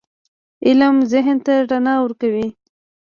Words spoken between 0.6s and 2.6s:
علم ذهن ته رڼا ورکوي.